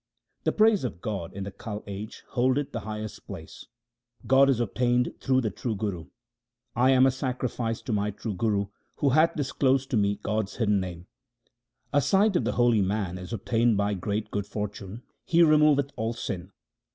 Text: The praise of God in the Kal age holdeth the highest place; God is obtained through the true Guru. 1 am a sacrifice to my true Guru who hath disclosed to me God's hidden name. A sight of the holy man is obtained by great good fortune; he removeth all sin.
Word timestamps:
The 0.45 0.51
praise 0.51 0.83
of 0.83 0.99
God 0.99 1.31
in 1.31 1.43
the 1.43 1.51
Kal 1.51 1.83
age 1.85 2.23
holdeth 2.29 2.71
the 2.71 2.79
highest 2.79 3.27
place; 3.27 3.67
God 4.25 4.49
is 4.49 4.59
obtained 4.59 5.13
through 5.19 5.41
the 5.41 5.51
true 5.51 5.75
Guru. 5.75 6.07
1 6.73 6.89
am 6.89 7.05
a 7.05 7.11
sacrifice 7.11 7.83
to 7.83 7.93
my 7.93 8.09
true 8.09 8.33
Guru 8.33 8.65
who 8.95 9.09
hath 9.09 9.35
disclosed 9.35 9.91
to 9.91 9.97
me 9.97 10.15
God's 10.23 10.55
hidden 10.55 10.79
name. 10.79 11.05
A 11.93 12.01
sight 12.01 12.35
of 12.35 12.45
the 12.45 12.53
holy 12.53 12.81
man 12.81 13.19
is 13.19 13.31
obtained 13.31 13.77
by 13.77 13.93
great 13.93 14.31
good 14.31 14.47
fortune; 14.47 15.03
he 15.23 15.43
removeth 15.43 15.91
all 15.95 16.13
sin. 16.13 16.51